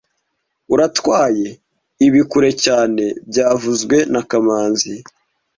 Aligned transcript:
Uratwaye 0.73 1.47
ibi 2.05 2.21
kure 2.29 2.51
cyane 2.65 3.03
byavuzwe 3.29 3.97
na 4.13 4.21
kamanzi 4.29 4.93